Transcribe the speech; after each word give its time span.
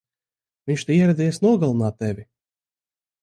Viņš 0.69 0.85
te 0.87 0.95
ieradies 0.99 1.39
nogalināt 1.45 1.99
tevi! 2.05 2.25